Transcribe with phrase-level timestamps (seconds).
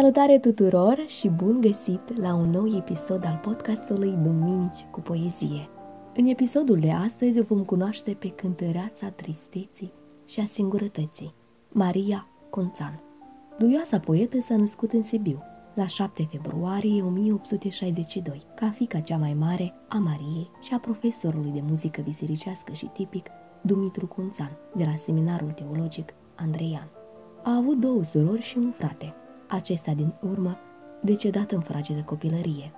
[0.00, 5.68] Salutare tuturor și bun găsit la un nou episod al podcastului Duminici cu Poezie.
[6.14, 9.92] În episodul de astăzi o vom cunoaște pe cântăreața tristeții
[10.26, 11.34] și a singurătății,
[11.68, 13.02] Maria Conțan.
[13.58, 15.42] Duioasa poetă s-a născut în Sibiu,
[15.74, 21.62] la 7 februarie 1862, ca fica cea mai mare a Mariei și a profesorului de
[21.68, 23.26] muzică bisericească și tipic,
[23.60, 26.88] Dumitru Cunțan, de la seminarul teologic Andreian.
[27.42, 29.14] A avut două surori și un frate,
[29.48, 30.56] acesta din urmă
[31.02, 32.72] decedat în fragedă copilărie.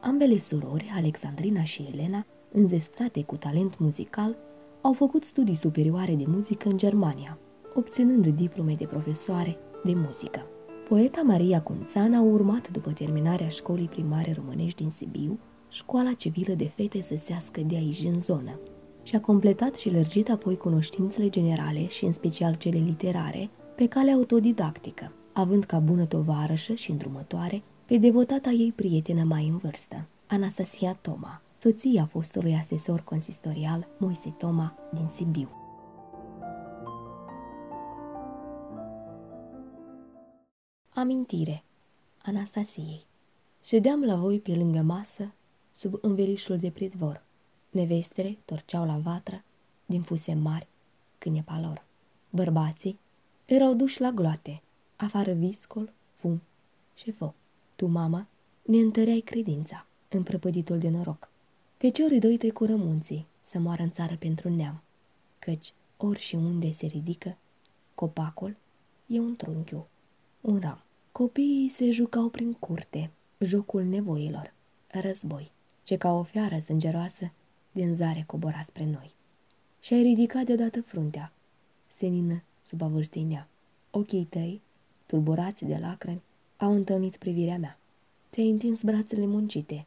[0.00, 4.36] Ambele surori, Alexandrina și Elena, înzestrate cu talent muzical,
[4.80, 7.38] au făcut studii superioare de muzică în Germania,
[7.74, 10.46] obținând diplome de profesoare de muzică.
[10.88, 16.64] Poeta Maria Cunțan a urmat după terminarea școlii primare românești din Sibiu, școala civilă de
[16.74, 18.60] fete săsească de aici în zonă,
[19.02, 24.10] și a completat și lărgit apoi cunoștințele generale și în special cele literare pe cale
[24.10, 30.98] autodidactică, având ca bună tovarășă și îndrumătoare pe devotata ei prietenă mai în vârstă, Anastasia
[31.00, 35.48] Toma, soția fostului asesor consistorial Moise Toma din Sibiu.
[40.94, 41.62] Amintire
[42.22, 43.04] Anastasiei
[43.64, 45.32] Ședeam la voi pe lângă masă,
[45.74, 47.22] sub învelișul de pridvor.
[47.70, 49.42] Nevestele torceau la vatră
[49.86, 50.66] din fuse mari,
[51.18, 51.84] cânepa lor.
[52.30, 52.98] Bărbații
[53.44, 54.60] erau duși la gloate,
[54.96, 56.42] afară viscol, fum
[56.94, 57.34] și foc.
[57.76, 58.26] Tu, mama,
[58.62, 61.28] ne întăreai credința în prăpăditul de noroc.
[61.76, 64.82] Feciorii doi trecură munții să moară în țară pentru neam,
[65.38, 67.36] căci ori și unde se ridică,
[67.94, 68.56] copacul
[69.06, 69.86] e un trunchiu,
[70.40, 70.80] un ram.
[71.12, 74.52] Copiii se jucau prin curte, jocul nevoilor,
[74.86, 75.50] război,
[75.84, 77.30] ce ca o fiară sângeroasă
[77.72, 79.10] din zare cobora spre noi.
[79.80, 81.32] Și-ai ridicat deodată fruntea,
[81.96, 83.48] senină sub avârsteinea.
[83.90, 84.60] Ochii tăi,
[85.06, 86.22] tulburați de lacrimi,
[86.56, 87.78] au întâlnit privirea mea.
[88.30, 89.86] Ți-ai întins brațele muncite,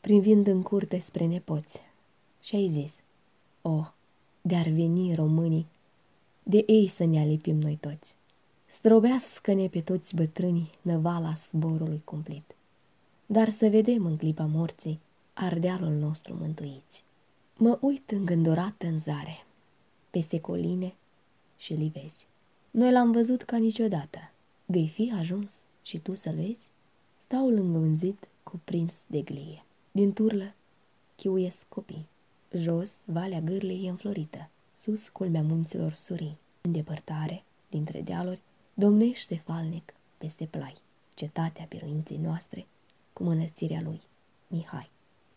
[0.00, 1.80] privind în curte spre nepoți,
[2.40, 2.94] și ai zis,
[3.62, 3.86] Oh,
[4.40, 5.66] de-ar veni românii,
[6.42, 8.14] de ei să ne alipim noi toți.
[8.66, 12.54] Strobească-ne pe toți bătrânii năvala zborului cumplit.
[13.26, 15.00] Dar să vedem în clipa morții
[15.34, 17.04] ardealul nostru mântuiți.
[17.56, 19.44] Mă uit îngândurat în zare,
[20.10, 20.94] peste coline
[21.56, 22.26] și livezi.
[22.70, 24.18] Noi l-am văzut ca niciodată.
[24.70, 26.68] Vei fi ajuns și tu să vezi?
[27.18, 29.64] Stau lângă un zid cuprins de glie.
[29.90, 30.54] Din turlă
[31.16, 32.06] chiuiesc copii.
[32.52, 34.48] Jos, valea gârlei e înflorită.
[34.80, 36.38] Sus, culmea munților surii.
[36.60, 38.40] În depărtare, dintre dealuri,
[38.74, 40.76] domnește falnic peste plai.
[41.14, 42.66] Cetatea biruinței noastre,
[43.12, 44.00] cu mănăstirea lui,
[44.46, 44.90] Mihai.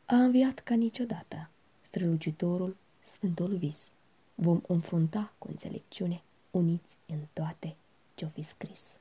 [0.06, 1.50] A înviat ca niciodată
[1.82, 3.92] strălucitorul, sfântul vis.
[4.36, 6.22] Vom înfrunta cu înțelepciune,
[6.52, 7.76] uniți în toate
[8.16, 8.98] ce-o fi scris.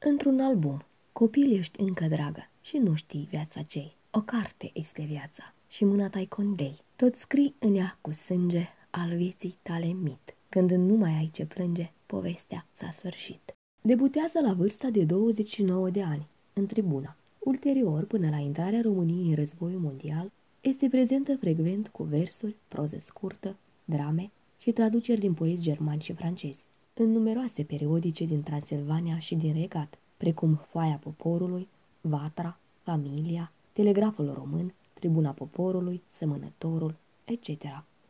[0.00, 3.96] Într-un album, copil ești încă dragă și nu știi viața cei.
[4.10, 6.78] O carte este viața și mâna ta condei.
[6.96, 10.36] Tot scrii în ea cu sânge al vieții tale mit.
[10.48, 13.54] Când nu mai ai ce plânge, povestea s-a sfârșit.
[13.80, 17.16] Debutează la vârsta de 29 de ani, în tribuna.
[17.38, 20.30] Ulterior, până la intrarea României în războiul mondial,
[20.60, 26.64] este prezentă frecvent cu versuri, proză scurtă, drame și traduceri din poezi germani și francezi,
[26.98, 31.68] în numeroase periodice din Transilvania și din Regat, precum Foaia Poporului,
[32.00, 36.94] Vatra, Familia, Telegraful Român, Tribuna Poporului, Sămănătorul,
[37.24, 37.48] etc.,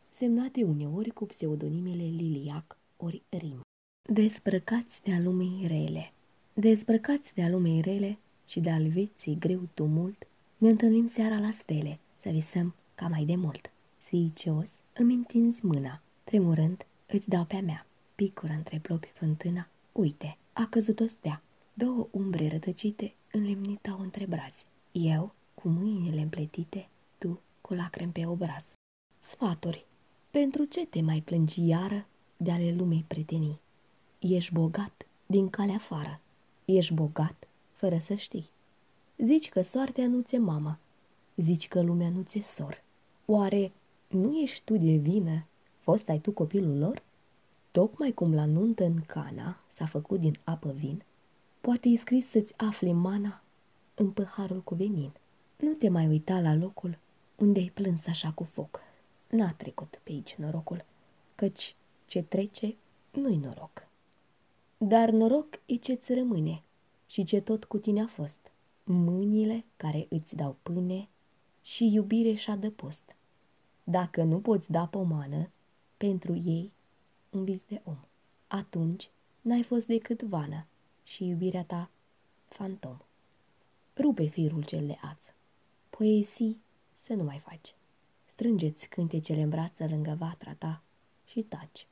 [0.09, 3.61] semnate uneori cu pseudonimele Liliac ori Rim.
[4.09, 6.11] Desprăcați de-a lumei rele
[6.59, 8.17] Dezbrăcați de-a lumei rele
[8.47, 10.27] și de-al vieții greu tumult,
[10.57, 13.71] ne întâlnim seara la stele, să visăm ca mai de mult.
[13.97, 17.85] Sfiicios, îmi întinzi mâna, tremurând, îți dau pe-a mea.
[18.19, 21.41] Picură între plopi fântâna, uite, a căzut o stea.
[21.73, 24.65] Două umbre rătăcite înlemnitau între brazi.
[24.91, 26.87] Eu, cu mâinile împletite,
[27.17, 28.73] tu, cu lacrimi pe obraz.
[29.19, 29.85] Sfaturi,
[30.31, 32.05] pentru ce te mai plângi iară
[32.37, 33.59] de ale lumei pretenii?
[34.19, 36.19] Ești bogat din calea afară,
[36.65, 38.49] ești bogat fără să știi.
[39.17, 40.79] Zici că soartea nu ți mama,
[41.35, 42.83] zici că lumea nu ți sor.
[43.25, 43.71] Oare
[44.07, 45.45] nu ești tu de vină,
[45.79, 47.07] fost ai tu copilul lor?
[47.71, 51.03] Tocmai cum la nuntă în cana s-a făcut din apă vin,
[51.61, 53.41] poate e scris să-ți afli mana
[53.95, 55.11] în păharul cu venin.
[55.57, 56.97] Nu te mai uita la locul
[57.35, 58.79] unde ai plâns așa cu foc.
[59.29, 60.85] N-a trecut pe aici norocul,
[61.35, 61.75] căci
[62.05, 62.75] ce trece
[63.11, 63.87] nu-i noroc.
[64.77, 66.61] Dar noroc e ce-ți rămâne
[67.07, 68.51] și ce tot cu tine a fost.
[68.83, 71.07] Mâinile care îți dau pâine
[71.61, 73.15] și iubire și adăpost.
[73.83, 75.49] Dacă nu poți da pomană,
[75.97, 76.71] pentru ei
[77.29, 77.97] un vis de om.
[78.47, 79.09] Atunci
[79.41, 80.65] n-ai fost decât vană
[81.03, 81.89] și iubirea ta
[82.47, 82.97] fantom.
[83.97, 85.33] Rupe firul cel de ață.
[85.89, 86.61] Poezii
[86.97, 87.73] să nu mai faci.
[88.25, 90.81] Strângeți cântecele în brață lângă vatra ta
[91.25, 91.87] și taci.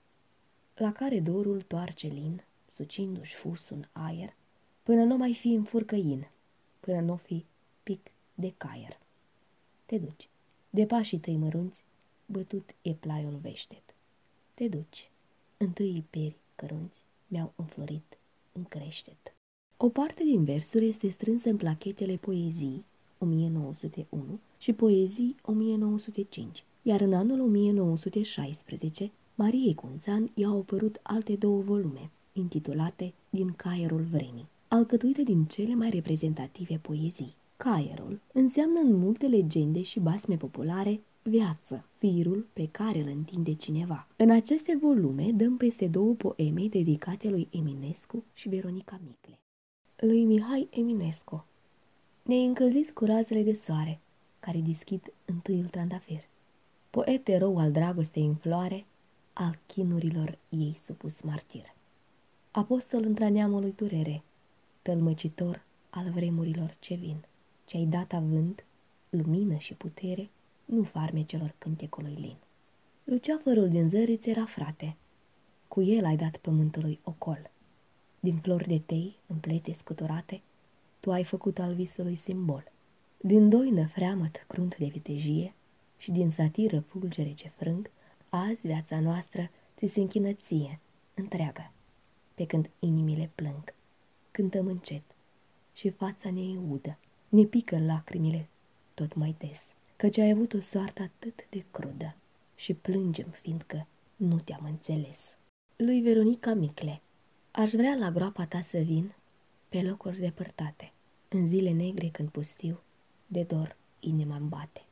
[0.76, 2.44] La care dorul toarce lin,
[2.76, 4.34] sucindu-și fusul în aer,
[4.84, 6.28] până nu mai fi în furcăin,
[6.80, 7.46] până nu fi
[7.84, 8.98] pic de caier.
[9.86, 10.30] Te duci.
[10.70, 11.84] De pașii tăi mărunți,
[12.26, 13.84] bătut e plaiul veștet.
[14.54, 15.10] Te duci.
[15.60, 18.18] Întâi peri cărunți mi-au înflorit
[18.52, 19.34] în creștet.
[19.78, 22.86] O parte din versuri este strânsă în plachetele poezii
[23.18, 32.10] 1901 și poezii 1905, iar în anul 1916 Mariei Cunțan i-au apărut alte două volume,
[32.34, 37.36] intitulate Din caierul vremii, alcătuite din cele mai reprezentative poezii.
[37.58, 44.08] Caierul înseamnă în multe legende și basme populare viață, firul pe care îl întinde cineva.
[44.16, 49.40] În aceste volume dăm peste două poeme dedicate lui Eminescu și Veronica Micle.
[49.98, 51.46] Lui Mihai Eminescu
[52.24, 54.00] Ne-ai încălzit cu razele de soare,
[54.40, 56.24] care deschid întâiul trandafir.
[56.90, 58.86] Poet erou al dragostei în floare,
[59.34, 61.74] al chinurilor ei supus martir.
[62.52, 64.24] Apostol între neamului durere,
[64.82, 67.18] tălmăcitor al vremurilor ce vin,
[67.66, 68.64] ce-ai dat avânt,
[69.10, 70.30] lumină și putere,
[70.68, 72.36] nu farmecelor cântecului lin.
[73.04, 74.96] Luceafărul din zăriți era frate,
[75.68, 77.50] cu el ai dat pământului ocol.
[78.20, 80.42] Din flori de tei, în plete scuturate,
[81.00, 82.72] tu ai făcut al visului simbol.
[83.18, 85.54] Din doină freamăt crunt de vitejie
[85.98, 87.90] și din satiră fulgere ce frâng,
[88.30, 90.80] azi viața noastră ți se închină ție,
[91.14, 91.72] întreagă,
[92.36, 93.74] pe când inimile plâng.
[94.32, 95.04] Cântăm încet
[95.74, 96.98] și fața ne udă,
[97.30, 98.48] ne pică lacrimile
[98.94, 99.62] tot mai des,
[99.98, 102.16] căci ai avut o soartă atât de crudă
[102.56, 105.36] și plângem fiindcă nu te-am înțeles.
[105.76, 107.02] Lui Veronica Micle
[107.52, 109.14] Aș vrea la groapa ta să vin
[109.70, 110.92] pe locuri depărtate,
[111.28, 112.80] în zile negre când pustiu,
[113.28, 114.86] de dor inima bate.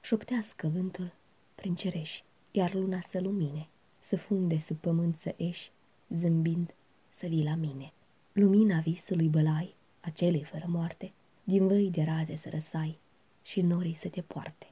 [0.00, 1.12] Șoptească vântul
[1.54, 3.68] prin cereși, iar luna să lumine,
[3.98, 5.70] să funde sub pământ să ești,
[6.08, 6.74] zâmbind
[7.08, 7.92] să vii la mine.
[8.32, 11.12] Lumina visului bălai, acelei fără moarte,
[11.44, 12.98] din văi de raze să răsai
[13.48, 14.66] și norii să te poarte.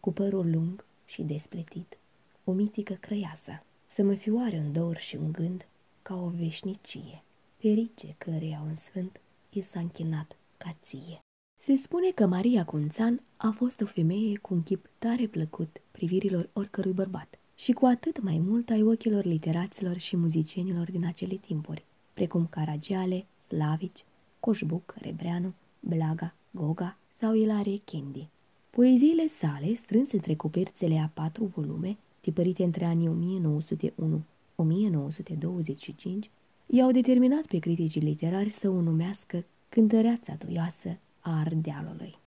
[0.00, 1.98] Cu părul lung și despletit,
[2.44, 5.66] o mitică crăiasă, să mă fioare un dor și un gând,
[6.02, 7.22] ca o veșnicie,
[7.56, 11.18] ferice căreia un sfânt i s-a închinat ca ție.
[11.64, 16.48] Se spune că Maria Cunțan a fost o femeie cu un chip tare plăcut privirilor
[16.52, 21.84] oricărui bărbat și cu atât mai mult ai ochilor literaților și muzicienilor din acele timpuri,
[22.14, 24.04] precum Caragiale, Slavici,
[24.40, 28.28] Coșbuc, Rebreanu, Blaga, Goga sau Ilarie Kendi.
[28.70, 34.22] Poeziile sale, strânse între coperțele a patru volume, tipărite între anii 1901
[34.54, 36.30] 1925,
[36.66, 42.18] i-au determinat pe criticii literari să o numească cântăreața duioasă a Ardealului.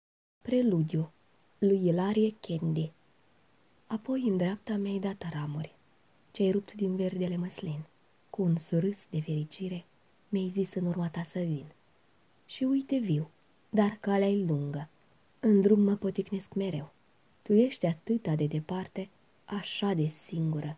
[0.42, 1.12] Preludiu
[1.58, 2.92] lui Ilarie Kendi
[3.88, 5.76] Apoi în dreapta mea-ai dat ramuri,
[6.32, 7.80] ce-ai rupt din verdele măslin.
[8.30, 9.86] Cu un surâs de fericire
[10.30, 11.66] mi-ai zis în urma ta să vin.
[12.46, 13.30] Și uite viu,
[13.74, 14.90] dar calea e lungă,
[15.40, 16.92] în drum mă poticnesc mereu.
[17.42, 19.10] Tu ești atâta de departe,
[19.46, 20.78] așa de singură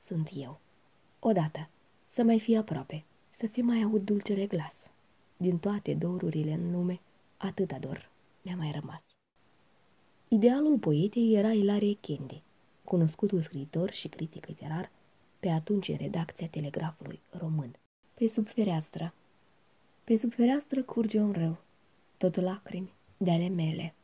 [0.00, 0.58] sunt eu.
[1.18, 1.68] Odată,
[2.10, 3.04] să mai fie aproape,
[3.36, 4.90] să fi mai aud dulcele glas.
[5.36, 7.00] Din toate dorurile în lume,
[7.36, 8.08] atâta dor
[8.42, 9.16] mi-a mai rămas.
[10.28, 12.42] Idealul poetei era Ilarie Kendi,
[12.84, 14.90] cunoscutul scriitor și critic literar,
[15.40, 17.76] pe atunci în redacția Telegrafului Român.
[18.14, 19.14] Pe sub fereastră.
[20.04, 21.58] Pe sub fereastră curge un râu,
[22.22, 23.94] tot lacrimi de ale mele.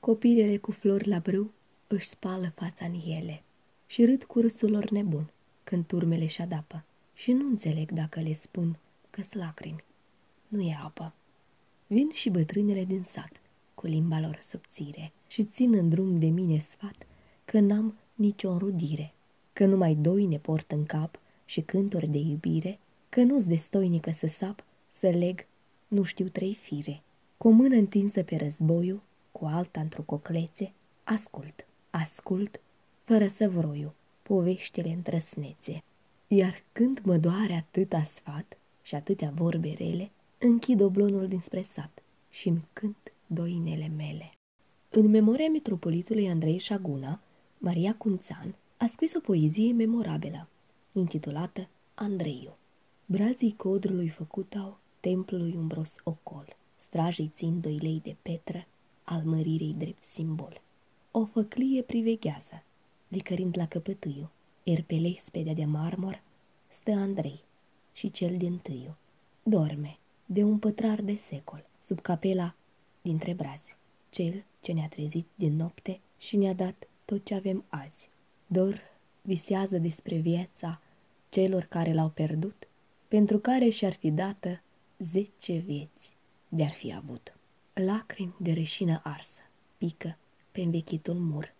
[0.00, 1.50] Copilele cu flori la brâu
[1.86, 3.42] își spală fața în ele
[3.86, 5.30] și râd cu râsul lor nebun
[5.64, 8.78] când turmele și adapă și nu înțeleg dacă le spun
[9.10, 9.84] că s lacrimi.
[10.48, 11.12] Nu e apă.
[11.86, 13.32] Vin și bătrânele din sat,
[13.74, 17.06] cu limba lor subțire, și țin în drum de mine sfat
[17.44, 19.12] că n-am nicio înrudire,
[19.52, 24.26] că numai doi ne port în cap și cânturi de iubire, că nu-s destoinică să
[24.26, 24.64] sap,
[24.98, 25.46] să leg,
[25.88, 27.02] nu știu trei fire.
[27.42, 30.72] Cu o mână întinsă pe războiu, cu alta într-o coclețe,
[31.04, 32.60] ascult, ascult,
[33.04, 35.82] fără să vroiu, poveștile întrăsnețe.
[36.28, 42.48] Iar când mă doare atâta sfat și atâtea vorbe rele, închid oblonul dinspre sat și
[42.48, 44.32] îmi cânt doinele mele.
[44.90, 47.20] În memoria metropolitului Andrei Șaguna,
[47.58, 50.48] Maria Cunțan a scris o poezie memorabilă,
[50.92, 52.56] intitulată Andreiu.
[53.06, 56.58] Brazii codrului făcut au templului umbros ocol,
[56.90, 58.66] strajii țin doi lei de petră,
[59.04, 60.60] al mărirei drept simbol.
[61.10, 62.62] O făclie priveghează,
[63.08, 64.30] licărind la căpătâiu,
[64.62, 66.22] iar pe lespedea de marmur
[66.68, 67.40] stă Andrei
[67.92, 68.96] și cel din tâiu.
[69.42, 72.54] Dorme de un pătrar de secol, sub capela
[73.02, 73.76] dintre brazi,
[74.08, 78.08] cel ce ne-a trezit din nopte și ne-a dat tot ce avem azi.
[78.46, 78.80] Dor
[79.22, 80.80] visează despre viața
[81.28, 82.68] celor care l-au pierdut,
[83.08, 84.62] pentru care și-ar fi dată
[84.98, 86.18] zece vieți
[86.52, 87.34] de-ar fi avut.
[87.72, 89.40] Lacrimi de reșină arsă
[89.78, 90.16] pică
[90.50, 91.54] pe învechitul mur.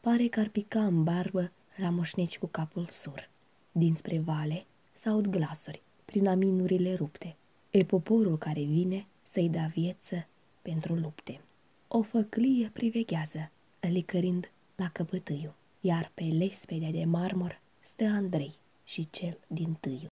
[0.00, 3.30] Pare că ar pica în barbă la moșneci cu capul sur.
[3.72, 7.36] Dinspre vale s-aud glasuri prin aminurile rupte.
[7.70, 10.26] E poporul care vine să-i da vieță
[10.62, 11.40] pentru lupte.
[11.88, 18.54] O făclie priveghează, licărind la căpătâiu, iar pe lespedea de marmur stă Andrei
[18.84, 20.06] și cel din tâiu.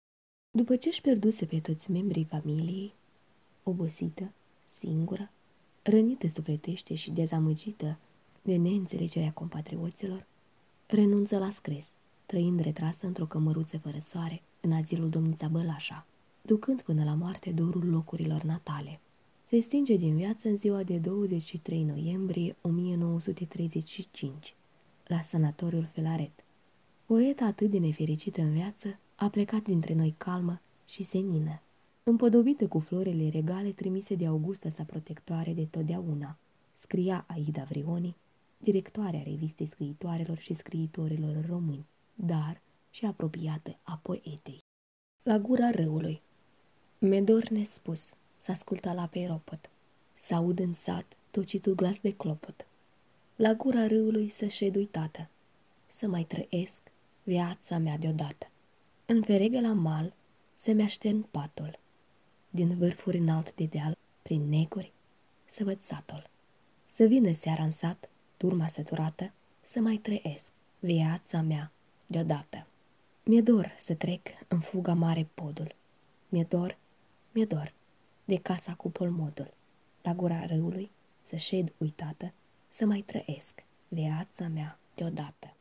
[0.51, 2.95] După ce își pierduse pe toți membrii familiei,
[3.65, 4.33] obosită,
[4.79, 5.31] singură,
[5.83, 7.99] rănită sufletește și dezamăgită
[8.43, 10.27] de neînțelegerea compatrioților,
[10.87, 11.93] renunță la scres,
[12.27, 16.07] trăind retrasă într-o cămăruță fără soare în azilul domnița Bălașa,
[16.43, 19.01] ducând până la moarte dorul locurilor natale.
[19.49, 24.55] Se stinge din viață în ziua de 23 noiembrie 1935,
[25.07, 26.45] la sanatoriul Felaret.
[27.07, 31.61] Poeta atât de nefericită în viață a plecat dintre noi calmă și senină,
[32.05, 36.37] împodobită cu florile regale trimise de Augusta sa protectoare de totdeauna,
[36.81, 38.17] scria Aida Vrioni,
[38.59, 44.59] directoarea revistei scriitoarelor și scriitorilor români, dar și apropiată a poetei.
[45.23, 46.23] La gura râului.
[46.99, 48.09] Medor nespus
[48.39, 49.71] s-a ascultat la peropot.
[50.15, 52.67] S-aud în sat tocitul glas de clopot.
[53.37, 55.29] La gura râului să șed uitată,
[55.91, 56.81] să mai trăiesc
[57.23, 58.49] viața mea deodată.
[59.07, 60.13] În feregă la mal
[60.55, 61.79] se mi patul,
[62.55, 64.93] din vârfuri înalt de deal, prin neguri,
[65.47, 66.31] să văd satul.
[66.87, 69.33] Să vină seara în sat, turma săturată,
[69.63, 71.73] să mai trăiesc viața mea
[72.07, 72.67] deodată.
[73.25, 75.75] Mi-e dor să trec în fuga mare podul.
[76.29, 76.77] Mi-e dor,
[77.33, 77.73] mi-e dor
[78.25, 79.55] de casa cu polmodul.
[80.03, 80.91] La gura râului
[81.23, 82.33] să șed uitată,
[82.69, 85.55] să mai trăiesc viața mea deodată.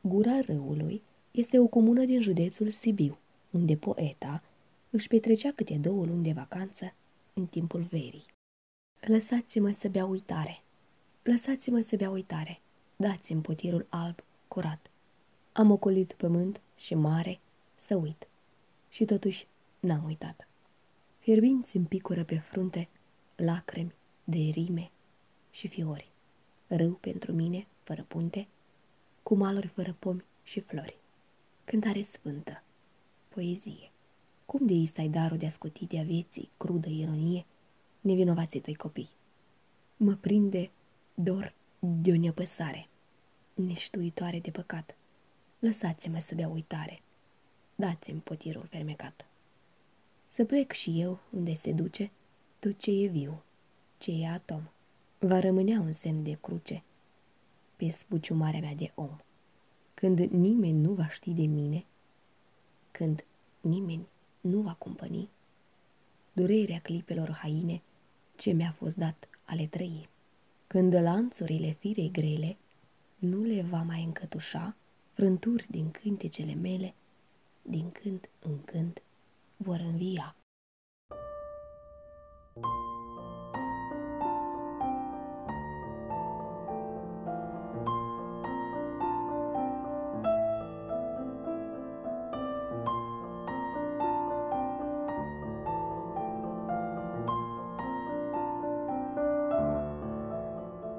[0.00, 3.18] Gura râului este o comună din județul Sibiu,
[3.50, 4.42] unde poeta
[4.96, 6.94] își petrecea câte două luni de vacanță
[7.34, 8.24] în timpul verii.
[9.00, 10.62] Lăsați-mă să beau uitare,
[11.22, 12.60] lăsați-mă să beau uitare,
[12.96, 14.90] dați-mi potirul alb, curat.
[15.52, 17.40] Am ocolit pământ și mare
[17.74, 18.26] să uit
[18.88, 19.46] și totuși
[19.80, 20.48] n-am uitat.
[21.18, 22.88] Fierbinți îmi picură pe frunte
[23.36, 24.90] lacrimi de rime
[25.50, 26.10] și fiori.
[26.66, 28.46] Râu pentru mine, fără punte,
[29.22, 30.96] cu maluri fără pomi și flori.
[31.64, 32.62] Cântare sfântă,
[33.28, 33.90] poezie.
[34.46, 37.44] Cum de ei stai darul de a scuti de a vieții crudă ironie,
[38.00, 39.08] nevinovații tăi copii?
[39.96, 40.70] Mă prinde
[41.14, 42.88] dor de o nepăsare,
[43.54, 44.96] neștuitoare de păcat.
[45.58, 47.00] Lăsați-mă să bea uitare,
[47.74, 49.26] dați-mi potirul fermecat.
[50.28, 52.10] Să plec și eu unde se duce
[52.58, 53.42] tot ce e viu,
[53.98, 54.62] ce e atom.
[55.18, 56.82] Va rămânea un semn de cruce
[57.76, 59.16] pe spuciumarea mea de om.
[59.94, 61.84] Când nimeni nu va ști de mine,
[62.90, 63.24] când
[63.60, 64.06] nimeni
[64.46, 65.28] nu va cumpăni,
[66.32, 67.82] durerea clipelor haine
[68.36, 70.08] ce mi-a fost dat ale trăi.
[70.66, 72.56] Când lanțurile firei grele
[73.16, 74.76] nu le va mai încătușa,
[75.12, 76.94] frânturi din cântecele mele,
[77.62, 79.02] din când în când
[79.56, 80.36] vor învia.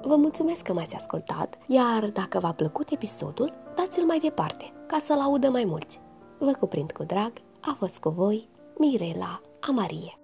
[0.08, 5.20] Vă mulțumesc că m-ați ascultat, iar dacă v-a plăcut episodul, dați-l mai departe, ca să-l
[5.20, 6.00] audă mai mulți.
[6.38, 8.48] Vă cuprind cu drag, a fost cu voi
[8.78, 10.18] Mirela Amarie.